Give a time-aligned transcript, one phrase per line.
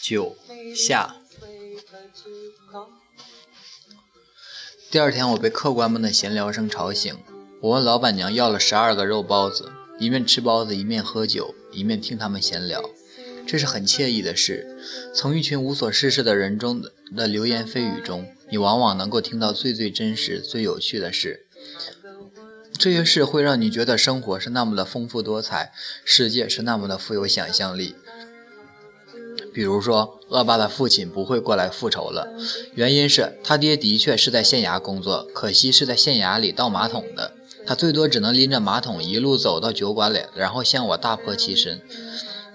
[0.00, 0.36] 九
[0.74, 1.16] 下。
[4.90, 7.14] 第二天，我被客官们的闲聊声吵醒。
[7.60, 12.88] 我问老板娘要了十二个肉包子，一面吃包子，一面喝酒，一面听他们闲聊。
[13.46, 14.78] 这是很惬意的事。
[15.14, 16.82] 从一群无所事事的人中
[17.16, 21.46] 的流言蜚语中，你往往能够听到最最真实、最有趣的事。
[22.78, 25.72] 这些事会让你觉得生活是那么的丰富多彩，
[26.04, 27.96] 世界是那么的富有想象力。
[29.58, 32.28] 比如说，恶霸的父亲不会过来复仇了，
[32.76, 37.32] 原因是他爹的确是在县衙工作，可惜是在县衙里倒马桶的。
[37.66, 41.80] 他最多只能拎着马桶一路走到酒馆里，然后向我大泼其身。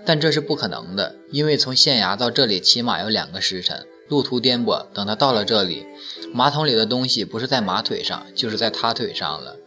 [0.06, 4.86] 但这是不可能的，因为从县衙到这里起码要两个时辰，路途颠簸。
[4.94, 5.86] 等他到了这里，
[6.32, 9.58] 马桶里的东西不是在马腿上，就是在他腿上了。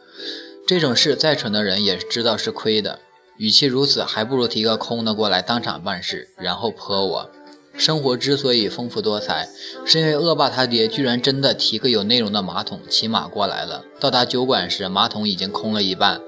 [0.66, 3.00] 这种事再蠢的人也知道是亏的，
[3.38, 7.30] 与其如此，还不如提个空的过来当场办事，然后泼我。
[7.76, 9.48] 生活之所以丰富多彩，
[9.84, 13.84] 是因为恶霸他爹居然真的提个有内容的马桶骑马过来了。
[14.00, 16.20] 到达酒馆时，马桶已经空了一半，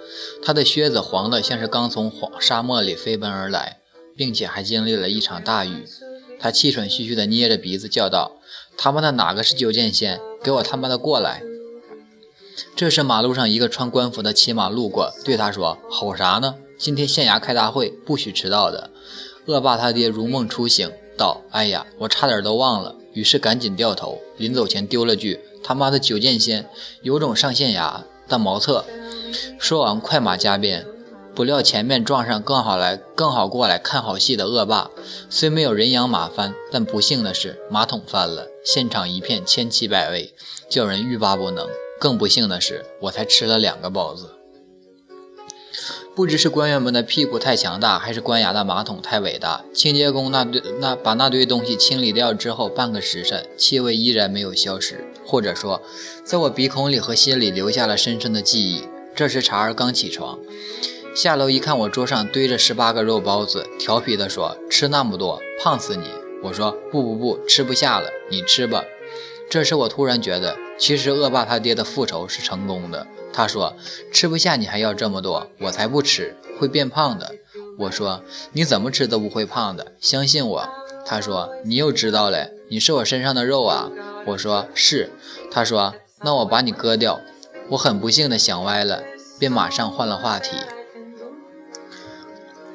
[0.42, 3.78] 他的靴子黄的像是刚从黄沙漠里飞奔而来。
[4.18, 5.84] 并且还经历了一场大雨，
[6.40, 8.32] 他气喘吁吁地捏着鼻子叫道
[8.76, 10.20] ：“他妈的哪个是九剑仙？
[10.42, 11.44] 给我他妈的过来！”
[12.74, 16.56] 这时马路上一个穿官服的骑马路过，对他说：“吼啥呢？
[16.78, 18.90] 今天县衙开大会，不许迟到的。”
[19.46, 26.68] 恶霸他爹如梦初醒，道：“哎呀，我差点都忘了。”于是赶紧掉头，临走前丢了句：“他妈的九剑仙，
[27.02, 28.84] 有种上县衙但茅厕。”
[29.58, 30.86] 说完，快马加鞭。
[31.34, 34.90] 不料前面撞上更好来、更好过来看好戏的恶霸，
[35.30, 40.34] 虽没有人仰马翻，但不幸的是马桶翻了，现场一片千奇百味，
[40.68, 41.68] 叫人欲罢不能。
[42.00, 44.30] 更不幸的是，我才吃了两个包子。
[46.18, 55.80] 不知是官员们的屁股太强大，还是官衙的马桶太伟大，清洁工那堆那把那堆东西清理掉之后，半个时辰，气味依然没有消失，或者说，
[56.24, 58.82] 在我鼻孔里和心里留下了深深的记忆。
[59.14, 60.40] 这时茶儿刚起床。
[61.14, 66.06] 下楼一看，我桌上堆着十八个肉包子，调皮地说：“吃那么多，胖死你！”
[66.42, 68.82] 我说：“不不不，吃不下了，你吃吧。”
[69.50, 73.06] 这时我突然觉得，其实恶霸他爹的复仇是成功的。
[73.32, 73.76] 他说
[74.12, 77.34] ：“吃不下你还要这么多，我才不吃，会变胖的。”
[77.78, 78.22] 我说
[78.52, 80.68] ：“你怎么吃都不会胖的，相信我。”
[81.06, 83.90] 他说：“你又知道了，你是我身上的肉啊。”
[84.26, 85.10] 我说：“是。”
[85.50, 87.20] 他说：“那我把你割掉。”
[87.70, 89.02] 我很不幸的想歪了，
[89.38, 90.56] 便马上换了话题。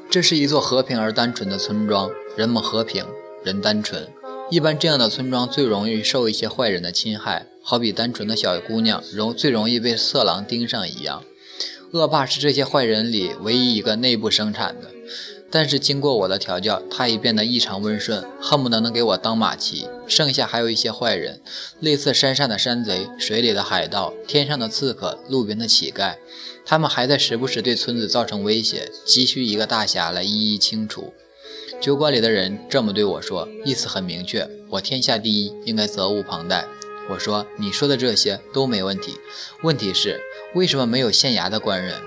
[0.09, 3.05] 这是一座和平而单纯的村庄，人们和平，
[3.43, 4.07] 人单纯。
[4.49, 11.23] 一般这样的村庄最容易受一些坏人的侵害，好比单纯的小姑娘容最容易被色狼盯上一样。
[11.91, 14.91] 恶霸是这些坏人里唯一一个内部生产的。
[15.49, 19.87] 但是经过我的调教，他已变得异常温顺，恨不得能给我当马骑。
[20.07, 21.41] 剩下还有一些坏人，
[21.79, 26.15] 类似山上的山贼、水里的海盗、天上的刺客、路边的乞丐，
[26.65, 31.13] 他们还在时不时对村子造成威胁，急需一个大侠来一一清除。
[31.83, 36.65] 酒馆里的人这么对我说，意思很明确：我天下第一，应该责无旁贷。
[37.09, 39.17] 我说：“你说的这些都没问题，
[39.63, 40.21] 问题是
[40.55, 42.01] 为什么没有县衙的官人？”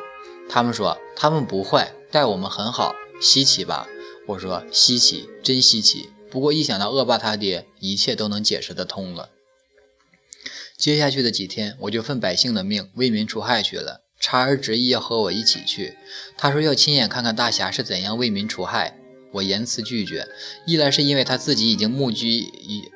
[0.48, 3.86] 他们说：“他们不坏，待我们很好。”稀奇吧？
[4.26, 6.08] 我说稀奇，真稀奇。
[6.30, 9.28] 不过一想到恶霸他爹，一切都能解释得通了。
[10.78, 14.00] 接下去的几天，我就奉百姓的命为民除害去了。
[14.18, 15.98] 查儿执意要和我一起去，
[16.38, 18.95] 他说要亲眼看看大侠是怎样为民除害。
[19.32, 20.26] 我严词拒绝，
[20.66, 22.38] 一来是因为他自己已经目击
[22.68, 22.90] 与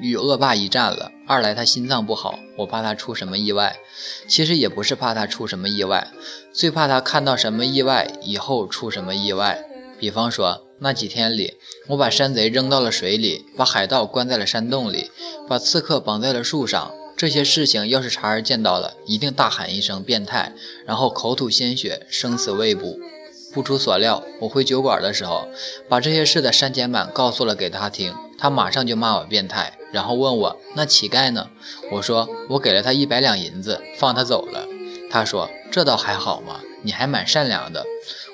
[0.00, 3.76] 与恶霸一战了，二来他心脏不好，我怕他出什么意外。
[4.28, 6.08] 其实也不是怕他出什么意外，
[6.52, 9.64] 最怕他看到什么意外以后出什么意外。
[9.98, 11.54] 比方说那几天里，
[11.88, 15.10] 我把山贼扔到了水里，把海盗关在了山洞里，
[15.48, 16.94] 把刺客绑在了树上。
[17.16, 20.52] 这些事情要是查儿见到了，一定大喊一声“变态”，
[20.84, 22.98] 然后口吐鲜血，生死未卜。
[23.56, 25.48] 不出所料，我回酒馆的时候，
[25.88, 31.48] 把这些事的删减版告诉了给他听，他马上就骂我变态，然后问我那乞丐呢？
[31.90, 34.66] 我说我给了他一百两银子，放他走了。
[35.10, 37.86] 他说这倒还好嘛，你还蛮善良的。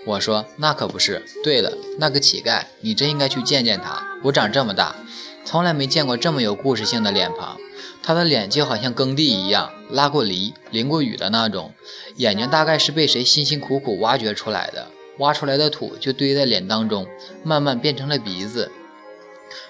[0.05, 1.25] 我说那可不是。
[1.45, 1.71] 对了，
[2.01, 4.03] 那个乞丐，你真应该去见见他。
[4.25, 4.97] 我长这么大，
[5.45, 7.59] 从来没见过这么有故事性的脸庞。
[8.03, 11.73] 他的脸就好像耕地一样，拉过犁、淋过雨的那种，
[12.17, 14.89] 眼睛大概是被谁辛辛苦苦挖掘出来的。
[15.19, 17.07] 挖出来的土就堆在脸当中，
[17.45, 18.71] 慢慢变成了鼻子。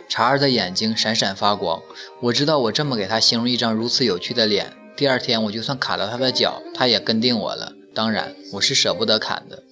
[0.09, 1.83] 茶儿的眼睛闪闪发光。
[2.21, 7.73] 我知道，我这么给他形容一张如此有趣的脸，第二天我就算砍了他的脚，他也跟定我了。
[7.94, 9.62] 当然，我是舍不得砍的。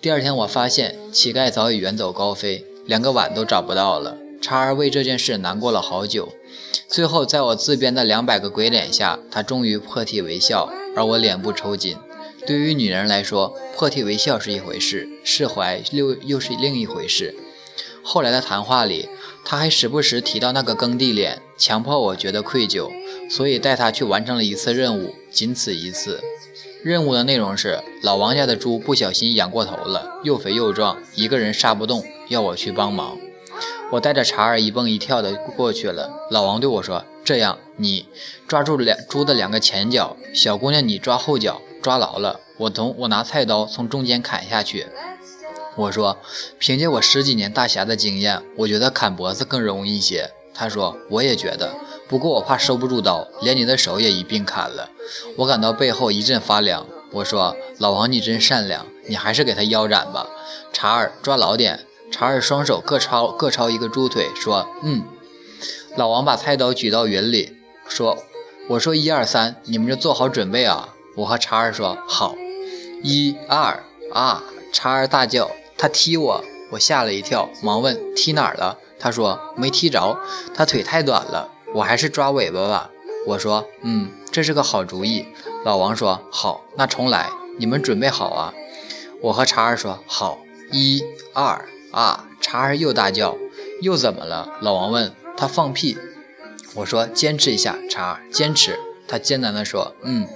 [0.00, 4.16] 第二天，我发现乞丐早已远走高飞，连个碗都找不到了。
[4.40, 6.32] 查儿为这件事难过了好久，
[6.88, 11.96] 最后在我自编的两百个鬼脸下，他终于破涕为笑，而我脸部抽筋。
[12.46, 17.34] 对于女人来说，破涕为笑是一回事，释怀又又是另一回事。
[18.02, 19.08] 后来的谈话里，
[19.44, 22.90] 他还时不时提到那个耕地脸，强迫我觉得愧疚，
[23.30, 26.20] 所以带他去完成了一次任务，仅此一次。
[26.82, 33.18] 任务的内容是老王家的猪不小心养过头了，又肥又壮，一个人杀不动，要我去帮忙。
[33.92, 36.26] 我带着茶儿一蹦一跳的过去了。
[36.28, 38.06] 老王对我说：“这样，你
[38.48, 42.40] 抓住两猪的两个前脚，小姑娘你抓后脚，抓牢了。
[42.56, 44.86] 我从我拿菜刀从中间砍下去。”
[45.76, 46.18] 我说
[46.58, 51.74] ：“凭借我十几年大侠的经验，我觉得砍脖子更容易一些。”他说：“我也觉得。”
[52.08, 54.90] 不过我怕收不住刀，连你的手也一并砍了。
[55.38, 56.86] 我感到背后一阵发凉。
[57.10, 60.28] 我说：“老王，你真善良，你还是给他腰斩吧。”
[60.74, 61.86] 查尔抓牢点。
[62.10, 65.04] 查尔双手各抄各抄一个猪腿，说：“嗯。”
[65.96, 67.56] 老王把菜刀举到云里，
[67.88, 68.18] 说
[68.68, 72.36] ：“我说一二三，你们就做好准备啊！”我和查尔说：“好。”
[73.02, 73.82] 一二
[74.12, 74.44] 啊！
[74.72, 80.18] 查尔大叫，他踢我，我吓了一跳，忙问：“踢哪儿了？”他说：“没踢着，
[80.54, 82.90] 他腿太短了。”我还是抓尾巴吧。
[83.26, 85.26] 我说，嗯，这是个好主意。
[85.64, 87.30] 老王说，好，那重来。
[87.58, 88.54] 你们准备好啊？
[89.20, 90.38] 我和查儿说，好。
[90.70, 91.02] 一、
[91.34, 92.28] 二，啊！
[92.40, 93.36] 查儿又大叫，
[93.80, 94.58] 又怎么了？
[94.60, 95.98] 老王问他放屁。
[96.74, 98.78] 我说，坚持一下，查儿，坚持。
[99.08, 100.28] 他艰难地说，嗯。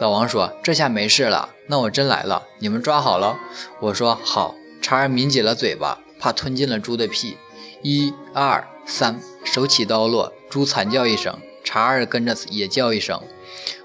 [0.00, 1.50] 老王说，这下没事了。
[1.66, 3.38] 那我真来了，你们抓好了。
[3.80, 4.54] 我说，好。
[4.80, 7.36] 查儿抿紧了嘴巴，怕吞进了猪的屁。
[7.82, 10.32] 一、二、三，手起刀落。
[10.48, 13.22] 猪惨叫一声，查尔跟着也叫一声。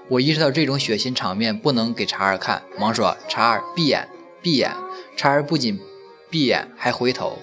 [0.08, 4.08] 我意识到这种血腥场面不能给查尔看，忙说：“查尔，闭眼，
[4.40, 4.72] 闭眼。”
[5.18, 5.78] 查尔不仅
[6.30, 7.36] 闭眼，还回头。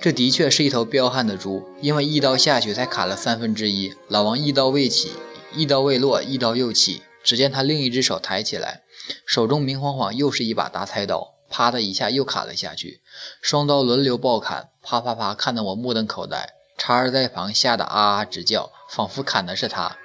[0.00, 3.94] 这的确是一头彪悍的猪，因为一刀下去才砍了三分之一。
[4.08, 5.12] 老王一刀未起，
[5.54, 7.02] 一刀未落，一刀又起。
[7.22, 8.82] 只见他另一只手抬起来，
[9.26, 13.00] 手中明晃晃又是一把大菜刀，啪的一下又砍了下去。
[13.40, 16.50] 双刀轮流爆砍，啪啪啪，看得我目瞪口呆。
[16.78, 19.98] 叉儿在旁吓得啊啊直叫，仿佛砍的是他。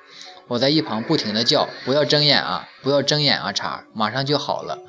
[0.50, 4.80] 我在一旁不停地叫：“不要睁眼啊，不要睁眼啊！”叉儿马上就好了。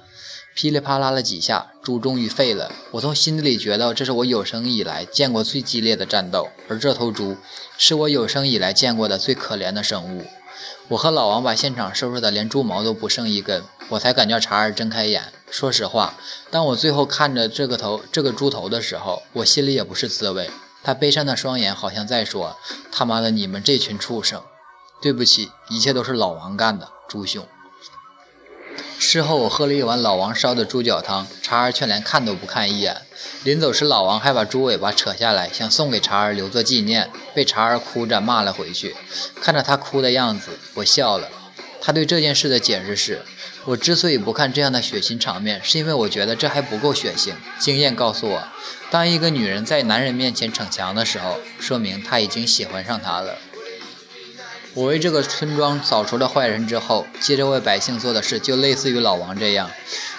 [0.55, 2.71] 噼里啪啦了几下，猪终于废了。
[2.93, 7.37] 我从心底里觉得这是我有生以来见过最激烈的战斗，而这头猪
[7.77, 10.25] 是我有生以来见过的最可怜的生物。
[10.89, 15.33] 我和老王把现场收拾的连猪毛都不剩一根，我才敢叫查儿睁开眼。
[15.51, 16.15] 说实话，
[16.51, 20.51] 当我最后看着这个头、这个猪头的时候，我心里也不是滋味。
[20.83, 22.57] 他悲伤的双眼好像在说
[22.93, 24.43] ：“他妈的，你们这群畜生！
[25.03, 27.47] 对不起，一切都是老王干的，猪兄。”
[29.01, 32.97] 事后我喝了一碗老王烧的猪脚汤，茶儿却连看都不看一眼。
[33.45, 38.97] 临走时，老王还把猪尾巴扯下来，想送给茶儿留作纪念，被茶儿哭着骂了回去。
[39.41, 41.29] 看着他哭的样子，我笑了。
[41.81, 43.23] 他对这件事的解释是：
[43.65, 47.35] 我之所以不看这样的血腥场面，是因为我觉得这还不够血腥。
[47.61, 48.43] 经验告诉我，
[48.91, 53.39] 当一个女人在男人面前逞强的时候，说明她已经喜欢上他了。
[54.79, 59.73] 我为这个村庄扫除了坏人之后，接着为百姓做的事就类似于老王这样，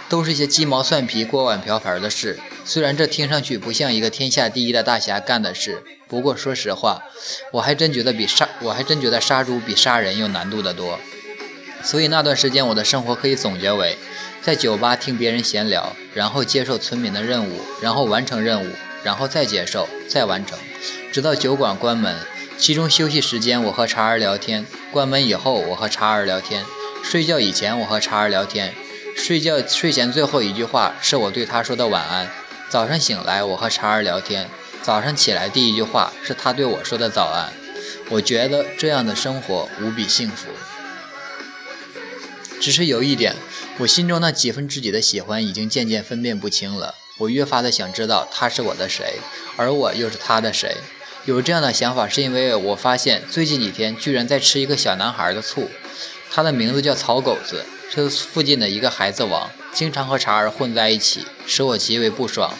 [0.09, 2.37] 都是些鸡毛蒜皮、锅碗瓢盆的事。
[2.65, 7.03] 虽然这听上去不像一个天下第一的大侠干的事，不过说实话，
[7.53, 10.99] 我还真觉得比杀我还真觉得杀猪比杀人有难度的多。
[11.81, 13.95] 所以那段时间，我的生活可以总结为：
[14.41, 18.73] 在酒吧听别人闲聊，然后接受村民的任务，然后完成任务，
[19.05, 20.59] 然后再接受，再完成，
[21.13, 22.13] 直到酒馆关门。
[22.59, 26.65] 其中休息时间，我和查儿聊天；关门以后，我和查儿聊天；
[27.01, 28.75] 睡觉以前，我和查儿聊天。
[29.15, 32.29] 睡觉睡前最后一句话是我对他说的晚安。
[32.67, 34.45] 早上醒来，我和查儿聊天；
[34.81, 37.53] 早上起来第一句话是他对我说的早安。
[38.09, 40.49] 我觉得这样的生活无比幸福。
[42.59, 43.35] 只是有一点，
[43.77, 46.95] 我心中那几分之几的喜欢已经渐渐分辨不清了。
[47.19, 49.19] 我越发的想知道他是我的谁，
[49.55, 50.75] 而我又是他的谁。
[51.29, 55.69] 有这样的想法，是因为我发现最近几天居然在吃一个小男孩的醋，
[56.31, 62.55] 他的名字叫草狗子，是附近的一个孩子王，经常和茶儿混在一起，使我极为不爽。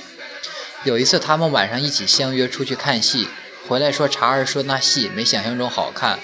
[0.84, 3.28] 有一次他们晚上一起相约出去看戏，
[3.68, 6.20] 回来说茶儿说那戏没想象中好看，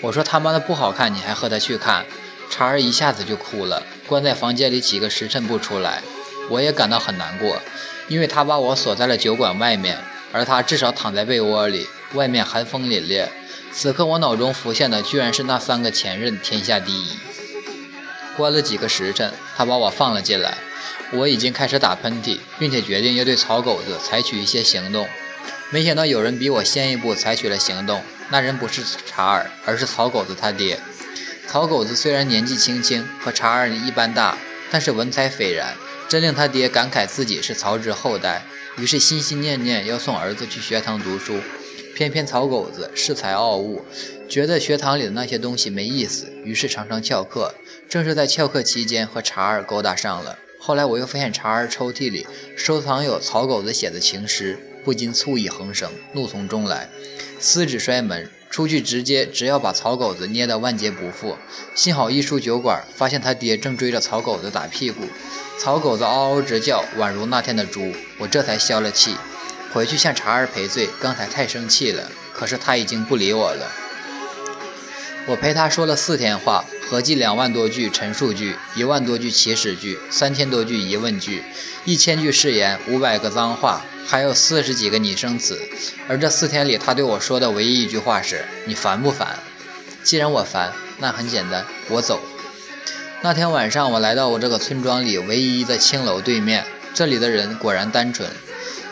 [0.00, 2.06] 我说他妈的不好看，你还和他去看？
[2.48, 6.02] 查儿一下子就哭了，关在房间里几个时辰不出来。
[6.48, 7.60] 我也感到很难过，
[8.08, 9.98] 因为他把我锁在了酒馆外面，
[10.32, 13.28] 而他至少躺在被窝里，外面寒风凛冽。
[13.72, 17.18] 此刻我脑中浮现的居然是那三个前任天下第一。
[18.36, 20.58] 关了几个时辰，他把我放了进来。
[21.12, 25.08] 我已经开始打喷嚏，并且决定要对草狗子采取一些行动。
[25.70, 28.02] 没想到有人比我先一步采取了行动。
[28.30, 30.78] 那人不是查尔，而是草狗子他爹。
[31.48, 34.38] 草狗子虽然年纪轻轻，和查尔一般大，
[34.70, 35.74] 但是文采斐然，
[36.10, 38.44] 真令他爹感慨自己是曹植后代。
[38.76, 41.38] 于是心心念念要送儿子去学堂读书。
[41.94, 43.84] 偏偏曹狗子恃才傲物，
[44.28, 47.54] 觉得学堂里的那些东西没意思，于是常常翘课。
[47.88, 50.38] 正是在翘课期间，和查儿勾搭上了。
[50.58, 52.26] 后来我又发现查儿抽屉里
[52.56, 56.90] 收藏有曹狗子写的情诗，不禁醋意横生，怒从中来，
[57.38, 61.38] 撕纸摔门，出去直接只要把草狗子捏得万劫不复。
[61.74, 65.04] 幸好一出酒馆，发现他爹正追着草狗子打屁股，
[65.58, 69.16] 草狗子嗷嗷直叫，宛如那天的猪，我这才消了气。
[69.72, 72.10] 回去向茶儿赔罪，刚才太生气了。
[72.34, 73.70] 可是他已经不理我了。
[75.26, 81.44] 我陪他说了四天话，合计两万多句陈述句，一万多句祈使句，三千多句疑问句，
[81.84, 85.60] 一千句誓言，五百个脏话，还有四十几个拟声词。
[86.08, 89.38] 而这四天里，他对我说的唯一一句话是：“你烦不烦？”
[90.02, 92.20] 既然我烦，那很简单，我走。
[93.20, 98.28] 那天晚上，我来到我这个村庄里唯一的青楼对面，这里的人果然单纯。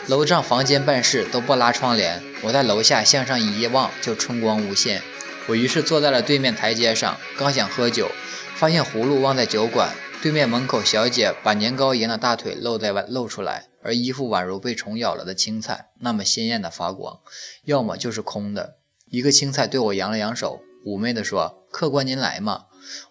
[0.07, 5.01] 楼上房间办事都不拉窗帘，我在楼下向上一望就春光无限。
[5.49, 8.11] 我于是坐在了对面台阶上，刚想喝酒，
[8.53, 9.95] 发现葫芦忘在酒馆。
[10.21, 17.21] 对面门口小姐把年糕一样的大腿露在外露出来，而衣服宛如被虫咬了的青菜，那么鲜艳的发光，
[17.63, 18.75] 要么就是空的。
[19.09, 22.65] 一个青菜对我扬了扬手，妩媚地说：“客官您来嘛？”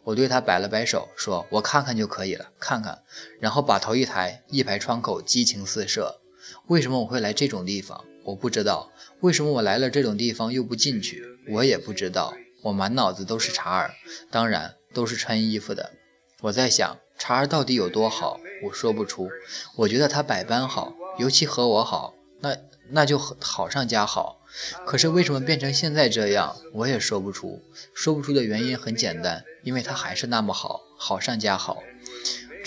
[0.04, 3.00] 我对他摆了摆手，说：“我看看就可以了，看看。”
[3.40, 6.20] 然后把头一抬，一排窗口激情四射。
[6.66, 8.04] 为什么我会来这种地方？
[8.24, 8.90] 我不知道。
[9.20, 11.24] 为什么我来了这种地方又不进去？
[11.50, 12.34] 我也不知道。
[12.62, 13.94] 我满脑子都是查尔，
[14.30, 15.92] 当然都是穿衣服的。
[16.40, 18.40] 我在想，查尔到底有多好？
[18.64, 19.30] 我说不出。
[19.76, 22.56] 我觉得他百般好，尤其和我好，那
[22.90, 24.40] 那就好上加好。
[24.86, 26.56] 可是为什么变成现在这样？
[26.72, 27.62] 我也说不出。
[27.94, 31.82] 说不出的原因很简单，因为他还是那么好，好上加好。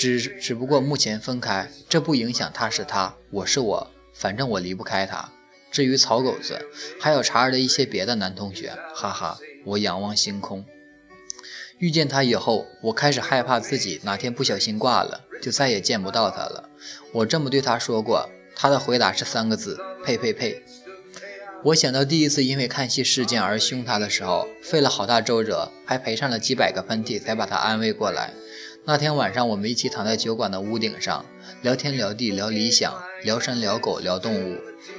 [0.01, 5.29] 只只不过目前分开，这不影响他是他，我是我，反正我离不开他。
[5.69, 6.65] 至于草狗子，
[6.99, 10.65] 还有查尔的一些别的男同学，哈哈，我仰望星空。
[11.77, 16.71] 遇见他以后，我开始害怕自己哪天不小心挂了，就再也见不到他了。
[17.11, 20.63] 我这么对他说过，他的回答是三个字：呸呸呸。
[21.63, 28.33] 我想到第一次因为看戏事件而凶他的时候，费了好大周折，还赔上了几百个喷嚏，才把他安慰过来。
[28.83, 31.23] 那天晚上，我们一起躺在酒馆的屋顶上，
[31.61, 32.91] 聊天聊地聊理想，
[33.23, 34.57] 聊山聊狗聊动物，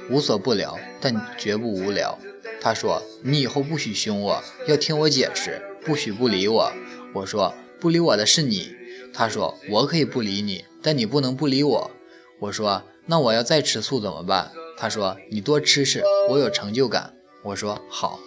[0.09, 2.17] 无所不聊，但绝不无聊。
[2.61, 6.71] 他说：“你以后不许凶我，要听我解释，不许不理我。”
[7.13, 8.73] 我说：“不理我的是你。”
[9.13, 11.91] 他说：“我可以不理你，但你不能不理我。”
[12.39, 17.13] 我说：“那我要再吃醋怎么办？”他说：“你多吃吃，我有成就感。”
[17.43, 18.17] 我说：“好。”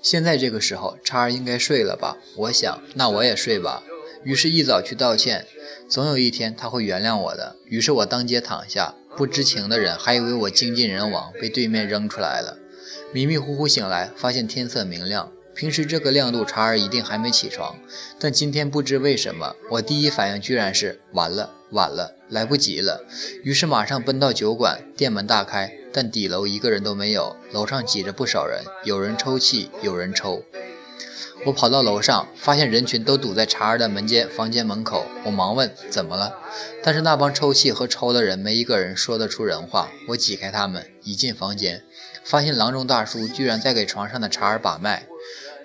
[0.00, 2.16] 现在这个时候，叉儿应该睡了吧？
[2.36, 3.82] 我想，那我也睡吧。
[4.26, 5.46] 于是，一早去道歉，
[5.88, 7.54] 总有一天他会原谅我的。
[7.66, 12.58] 于是我当街躺下，不知情的人还以为我精尽人亡，被对面扔出来了。
[13.12, 15.30] 迷迷糊糊醒来，发现天色明亮。
[15.54, 17.76] 平时这个亮度，查儿一定还没起床。
[18.18, 23.04] 但今天不知为什么，我第一反应居然是完了，晚了，来不及了。
[23.44, 30.42] 于是马上奔到酒馆，店门大开，但底楼一个人都没有，楼上挤着不少人，有人抽泣，有人抽。
[31.44, 35.06] 我跑到楼上，发现人群都堵在查儿的门间房间门口。
[35.24, 36.38] 我忙问怎么了，
[36.82, 39.90] 但是那帮抽泣和抽的人没一个人说得出人话。
[40.08, 41.84] 我挤开他们，一进房间，
[42.24, 45.06] 发现郎中大叔居然在给床上的查儿把脉。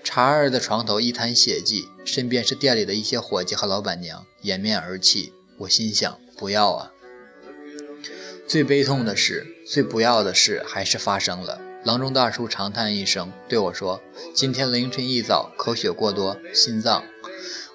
[0.03, 5.33] 查儿的床头一滩血迹，身边是店里的一些伙计和老板娘，掩面而泣。
[5.59, 6.91] 我心想：不要啊！
[8.47, 11.61] 最悲痛的是，最不要的事还是发生了。
[11.83, 14.01] 郎中大叔长叹一声，对我说
[14.35, 17.03] ：“今天凌晨一早口血过多，心脏。”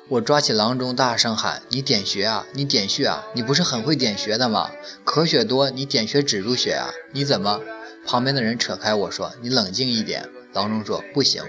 [0.08, 2.46] 我抓起郎中，大声喊：“你点穴啊！
[2.52, 3.26] 你点穴啊！
[3.34, 4.70] 你不是很会点穴的吗？
[5.04, 6.90] 咳血多，你点穴止住血啊！
[7.10, 7.60] 你怎么？”
[8.06, 11.42] 旁边的人扯开我说：“你冷静一点。”郎中说：“不行，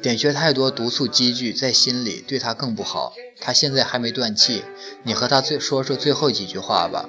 [0.00, 3.14] 点穴太多，毒素积聚在心里，对他更不好。
[3.40, 4.62] 他现在还没断气，
[5.02, 7.08] 你和他最说说最后几句话吧。”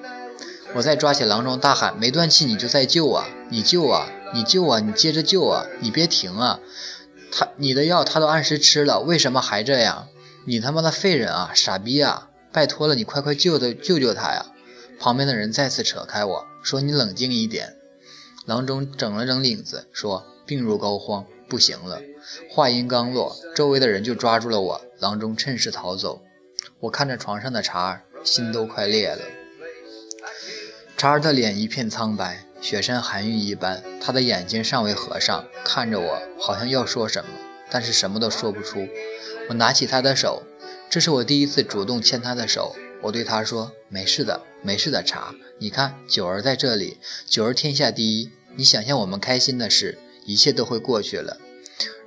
[0.74, 3.30] 我再抓起郎中大喊：“没断气，你就再救啊！
[3.52, 4.10] 你救啊！
[4.34, 4.80] 你救啊！
[4.80, 5.66] 你接着救啊！
[5.80, 6.60] 你别停啊！
[7.32, 10.08] 他你的药他都按时吃了，为什么还这样？
[10.46, 11.52] 你他妈的废人啊！
[11.54, 12.30] 傻逼啊！
[12.52, 14.48] 拜托了，你快快救的救救他呀！”
[15.00, 17.76] 旁边的人再次扯开我说：“你冷静一点。”
[18.46, 22.02] 郎中整了整领子说：“病入膏肓，不行了。”
[22.50, 24.82] 话音刚落，周围的人就抓住了我。
[25.00, 26.22] 郎中趁势逃走。
[26.80, 29.22] 我看着床上的茶儿，心都快裂了。
[30.96, 37.30] 查尔的脸一片苍白，雪山寒玉一般，他的眼睛尚未合上，看着我，好像要说什么，
[37.70, 38.88] 但是什么都说不出。
[39.50, 40.44] 我拿起他的手，
[40.90, 42.74] 这是我第一次主动牵他的手。
[43.02, 45.36] 我对他说：“没事的，没事的，茶。
[45.60, 48.32] 你看，九儿在这里，九儿天下第一。
[48.56, 51.40] 你想象我们开心的事，一切都会过去了。”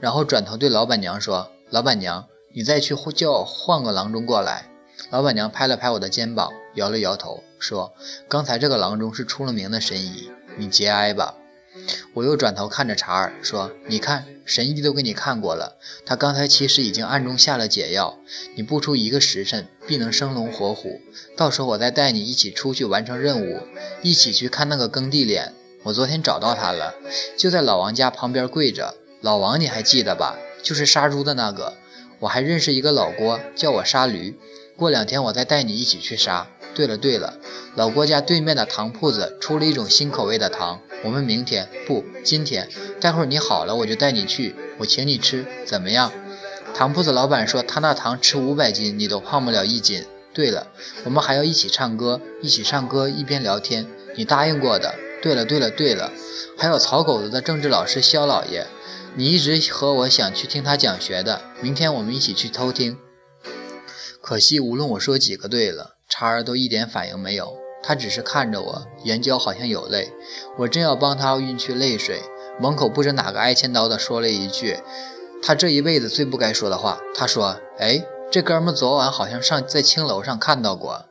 [0.01, 4.71] 然后转头对老板娘说：“老板娘，你再去叫换个郎中过来。”
[5.13, 7.93] 老板娘拍了拍我的肩膀，摇了摇头，说
[8.27, 11.35] ：“刚才这个郎中是出了名的神医，你节哀吧。”
[12.15, 18.19] 我又转头看着查尔，说：“你看，神医都给你看过了，他刚才其实已经暗中下了解药，
[18.55, 21.03] 你不出一个时辰，必能生龙活虎。
[21.37, 23.61] 到时候我再带你一起出去完成任务，
[24.01, 25.53] 一起去看那个耕地脸。
[25.83, 26.95] 我昨天找到他了，
[27.37, 28.95] 就在老王家旁边跪着。
[29.21, 30.39] 老王你还记得吧？
[30.63, 31.75] 就是杀猪的那个。
[32.21, 34.39] 我还认识一个老郭，叫我杀驴。”
[34.77, 36.49] 过两天我再带你一起去杀。
[36.77, 37.39] 对了对了，
[37.75, 42.69] 老郭家对面的糖铺子出了一种新口味的糖，我们明天不今天，
[43.01, 46.13] 待会儿你好了我就带你去，我请你吃，怎么样？
[46.75, 50.05] 糖铺子老板说他那糖吃五百斤你都胖不了一斤。
[50.35, 50.67] 对了，
[51.05, 54.95] 我们还要一起唱歌，一起唱歌一边聊天，你答应过的。
[55.23, 56.13] 对了对了对了，
[56.59, 58.67] 还有草狗子的政治老师肖老爷，
[59.15, 62.99] 你一直和我想去听他讲学的，明天我们一起去偷听。
[64.21, 67.57] 可惜，无论我说几个对了，茶儿都一点反应没有。
[67.83, 70.13] 他只是看着我，眼角好像有泪。
[70.59, 72.21] 我正要帮他晕去泪水，
[72.61, 74.79] 门口不知哪个挨千刀的说了一句
[75.43, 77.01] 他这一辈子最不该说的话。
[77.15, 81.05] 他说：“哎，这哥们昨晚好像上在青楼上看到过。”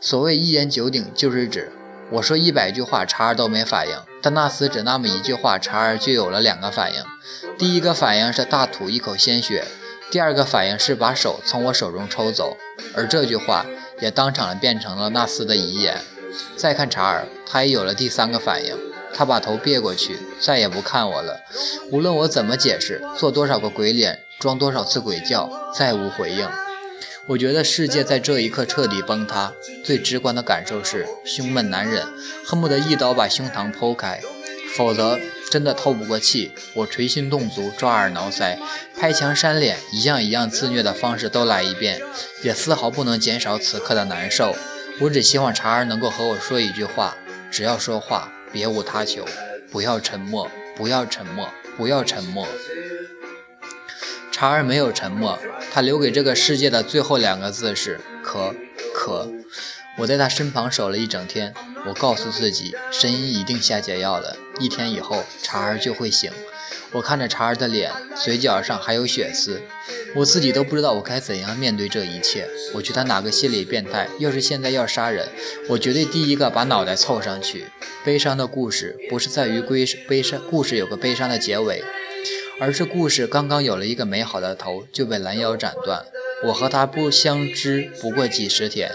[0.00, 1.72] 所谓一言九鼎，就是指
[2.10, 7.02] 我说一百句话，茶儿都没反应，但那厮只那么一句话，茶儿就有了两个反应。
[7.58, 9.64] 第一个反应是大吐一口鲜血。
[10.10, 12.56] 第二个反应是把手从我手中抽走，
[12.94, 13.66] 而这句话
[14.04, 16.02] 也当场变成了那厮的遗言。
[16.56, 18.76] 再看查尔，他也有了第三个反应，
[19.14, 21.40] 他把头别过去，再也不看我了。
[21.90, 26.46] 无论我怎么解释，做多少个鬼脸，装多少次鬼叫，再无回应。
[27.28, 29.54] 我觉得世界在这一刻彻底崩塌。
[29.82, 32.06] 最直观的感受是胸闷难忍，
[32.44, 34.20] 恨不得一刀把胸膛剖开。
[34.76, 38.58] 否则真的透不过气，我捶心动足，抓耳挠腮，
[38.98, 42.00] 拍墙扇脸，一样一样自虐的方式都来一遍，
[42.42, 44.56] 也丝毫不能减少此刻的难受。
[45.00, 47.16] 我只希望茶儿能够和我说一句话，
[47.50, 49.24] 只要说话，别无他求，
[49.70, 52.46] 不要沉默，不要沉默，不要沉默。
[54.32, 55.38] 茶儿没有沉默，
[55.72, 58.52] 他留给这个世界的最后两个字是可
[58.92, 59.28] 可。
[59.96, 61.54] 我在他身旁守了一整天，
[61.86, 66.30] 我告诉自己，神医一定下解药了，一天以后茶儿就会醒。
[66.92, 69.60] 我看着茶儿的脸，嘴角上还有血丝，
[70.14, 72.48] 我自己都不知道我该怎样面对这一切。
[72.72, 75.28] 我觉得哪个心理变态，要是现在要杀人，
[75.68, 77.66] 我绝对第一个把脑袋凑上去。
[78.04, 81.82] 悲伤的故事不是在于悲悲伤，故事有个悲伤的结尾，
[82.60, 86.04] 而是故事刚刚有了一个美好的头就被拦腰斩断。
[86.44, 88.92] 我和他不相知不过几十天。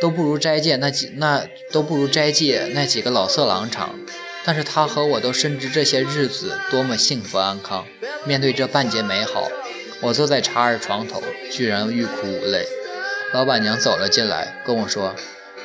[0.00, 3.94] 都不如斋戒那几那都不如斋戒那几个老色狼长，
[4.44, 7.86] 但是他和我都深知这些日子多么幸福安康。
[8.26, 9.50] 面对这半截美好，
[10.00, 12.66] 我坐在茶儿床头，居然欲哭无泪。
[13.32, 15.14] 老板娘走了进来，跟我说：“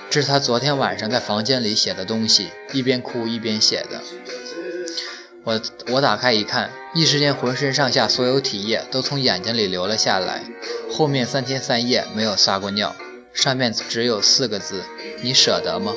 [0.09, 4.01] 这是他昨天晚上在房间里写的东西，一边哭一边写的。”
[5.45, 5.61] 我
[5.91, 10.43] 我打开一看，一时间浑身上下所有体液都从眼睛里流了下来。
[10.91, 12.95] 后面三天三夜没有撒过尿。
[13.33, 14.83] 上面只有四个字：
[15.21, 15.93] 你舍得吗？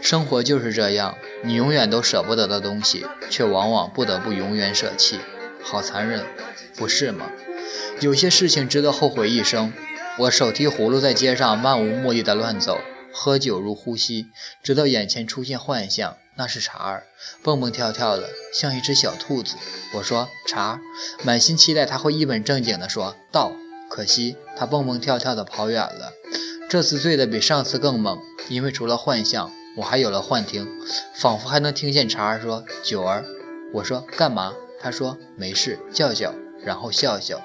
[0.00, 5.18] 生活就是这样，你永远都舍不得的东西，却往往不得不永远舍弃，
[5.62, 6.24] 好残忍，
[6.76, 7.30] 不是吗？
[8.00, 9.72] 有些事情值得后悔一生。
[10.18, 12.78] 我手提葫芦在街上漫无目的的乱走，
[13.12, 14.28] 喝酒如呼吸，
[14.62, 17.04] 直到眼前出现幻象，那是茶儿，
[17.42, 19.56] 蹦蹦跳跳的，像一只小兔子。
[19.92, 20.80] 我说茶，
[21.22, 23.52] 满心期待他会一本正经的说到。
[23.90, 26.12] 可惜他蹦蹦跳跳的跑远了，
[26.68, 30.66] 这次醉得比上次更猛，因为除了幻象，我还有了幻听，
[31.14, 33.24] 仿佛还能听见茶儿说：“九儿。”
[33.74, 36.34] 我说：“干嘛？”他说：“没事，叫叫，
[36.64, 37.42] 然后笑笑。”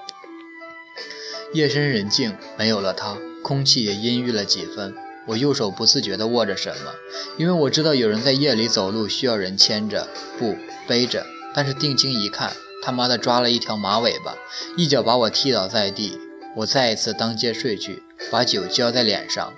[1.53, 4.95] 夜深人静，没有了他，空气也阴郁了几分。
[5.27, 6.93] 我右手不自觉地握着什么，
[7.37, 10.07] 因为我知道有人在夜里走路需要人牵着，
[10.39, 10.55] 不
[10.87, 11.25] 背着。
[11.53, 14.37] 但是定睛一看，他妈的抓了一条马尾巴，
[14.77, 16.17] 一脚把我踢倒在地。
[16.55, 19.53] 我再一次当街睡去，把酒浇在脸上。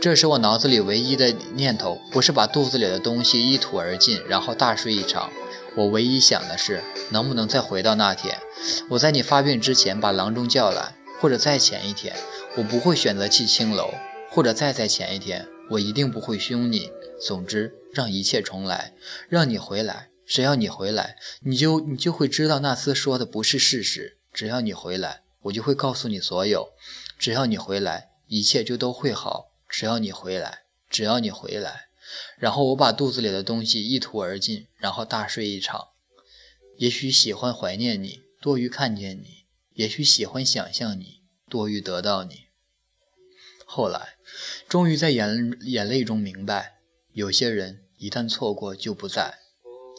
[0.00, 5.32] 这时我脑子里唯一的念头，不是把肚子里的东西一吐而尽，然后大睡一场。
[5.74, 8.38] 我唯一想的是，能不能再回到那天，
[8.90, 12.14] 我在你发病之前把郎中叫来，或者再前一天。
[12.56, 13.92] 我不会选择去青楼，
[14.30, 16.92] 或者再在前一天，我一定不会凶你。
[17.20, 18.92] 总之，让一切重来，
[19.28, 20.10] 让你回来。
[20.24, 24.18] 只要你回来，你就你就会知道那厮说的不是事实。
[24.32, 26.68] 只要你回来，我就会告诉你所有。
[27.18, 29.46] 只要你回来，一切就都会好。
[29.68, 31.88] 只要你回来，只要你回来。
[32.38, 35.88] 然后我把肚子里的东西一吐而尽，然后大睡一场。
[36.76, 42.46] 也许喜欢怀念你多于看见你，也许喜欢想象你多于得到你。
[43.66, 44.16] 后来，
[44.68, 46.78] 终于在眼眼泪中明白，
[47.12, 49.38] 有些人一旦错过就不在。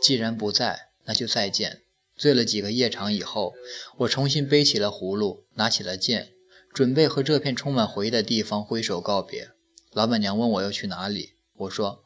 [0.02, 1.84] 既然不在，那就再见。
[2.16, 3.54] 醉了几个夜场以后，
[3.98, 6.32] 我重新背起了葫芦，拿起了剑，
[6.74, 9.52] 准备和这片充满回忆的地方挥手告别。
[9.92, 12.04] 老板娘问我要去哪里，我说，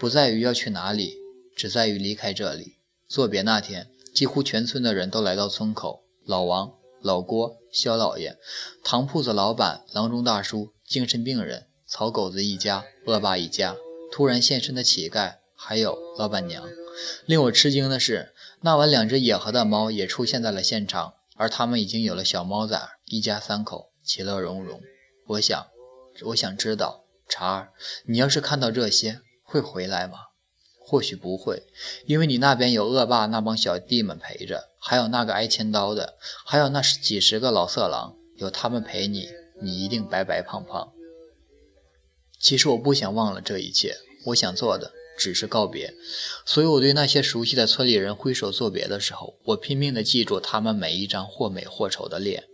[0.00, 1.16] 不在于要去哪里，
[1.54, 2.76] 只在于离开这里。
[3.08, 6.04] 作别那天，几乎全村的人都来到村口。
[6.24, 6.72] 老王、
[7.02, 8.36] 老郭、肖老爷、
[8.82, 13.76] 糖铺子老板、郎中大叔、精神病人、草狗子一家、恶霸一家、
[14.10, 16.64] 突然现身的乞丐，还有老板娘。
[17.26, 24.80] 令我吃惊的是，那晚两只野合的猫也出现在了现场，而它们已经有了小猫崽，一家三口其乐融融。
[25.26, 25.66] 我想，
[26.24, 27.72] 我想知道，茶儿，
[28.06, 30.18] 你要是看到这些，会回来吗？
[30.78, 31.64] 或许不会，
[32.06, 39.28] 因为你那边有恶霸那帮小弟们陪着，还有那个挨千刀的，还有那几十个老色狼，有他们陪你，
[39.60, 40.92] 你一定白白胖胖。
[42.38, 44.92] 其实我不想忘了这一切，我想做的。
[45.18, 45.94] 只是告别，
[46.44, 52.44] 所以我对那些熟悉的村里人挥手作别的时候，我拼命地记住他们每一张或美或丑的脸。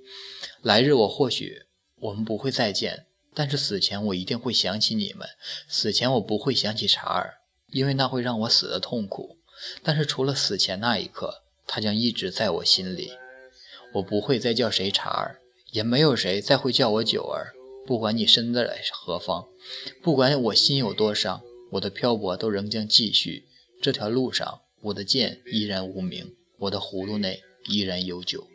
[0.60, 1.62] 来日我或许
[1.96, 5.28] 我们不会再见，但是死前我一定会想起你们。
[5.68, 7.34] 死前我不会想起查尔，
[7.68, 9.38] 因为那会让我死的痛苦。
[9.82, 13.12] 但是除了死前那一刻，他将一直在我心里。
[13.94, 15.40] 我不会再叫谁查尔，
[15.70, 17.52] 也没有谁再会叫我九儿。
[17.86, 19.48] 不管你身在何方，
[20.02, 21.42] 不管我心有多伤。
[21.72, 23.46] 我的漂泊都仍将继续，
[23.80, 28.46] 这条路上，我的剑依然无名，我的葫芦内依然有酒。